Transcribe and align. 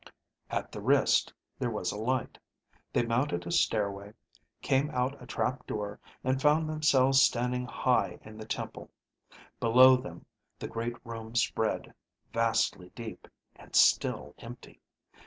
At 0.49 0.71
the 0.71 0.81
wrist, 0.81 1.31
there 1.59 1.69
was 1.69 1.91
a 1.91 1.95
light. 1.99 2.39
They 2.91 3.05
mounted 3.05 3.45
a 3.45 3.51
stairway, 3.51 4.13
came 4.63 4.89
out 4.89 5.21
a 5.21 5.27
trap 5.27 5.67
door, 5.67 5.99
and 6.23 6.41
found 6.41 6.67
themselves 6.67 7.21
standing 7.21 7.67
high 7.67 8.17
in 8.23 8.35
the 8.39 8.47
temple. 8.47 8.89
Below 9.59 9.97
them 9.97 10.25
the 10.57 10.67
great 10.67 10.95
room 11.05 11.35
spread, 11.35 11.93
vastly 12.33 12.89
deep, 12.95 13.27
and 13.55 13.75
still 13.75 14.33
empty. 14.39 14.81